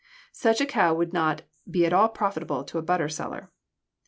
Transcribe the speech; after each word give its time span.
Such 0.31 0.59
a 0.59 0.65
cow 0.65 0.95
would 0.95 1.13
not 1.13 1.43
be 1.69 1.85
at 1.85 1.93
all 1.93 2.09
profitable 2.09 2.63
to 2.63 2.79
a 2.79 2.81
butter 2.81 3.07
seller. 3.07 3.51